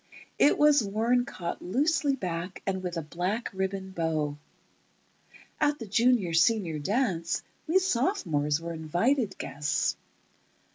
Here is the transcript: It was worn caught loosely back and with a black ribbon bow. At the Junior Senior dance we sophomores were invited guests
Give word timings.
It 0.39 0.57
was 0.57 0.81
worn 0.83 1.25
caught 1.25 1.61
loosely 1.61 2.15
back 2.15 2.63
and 2.65 2.81
with 2.81 2.97
a 2.97 3.03
black 3.03 3.51
ribbon 3.53 3.91
bow. 3.91 4.35
At 5.59 5.77
the 5.77 5.85
Junior 5.85 6.33
Senior 6.33 6.79
dance 6.79 7.43
we 7.67 7.77
sophomores 7.77 8.59
were 8.59 8.73
invited 8.73 9.37
guests 9.37 9.95